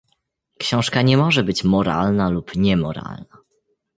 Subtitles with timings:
[0.59, 3.37] Książka nie może być moralna lub niemoralna.